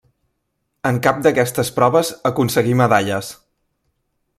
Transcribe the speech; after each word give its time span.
En 0.91 0.97
cap 1.07 1.21
d'aquestes 1.27 1.71
proves 1.77 2.13
aconseguí 2.33 2.77
medalles. 2.85 3.33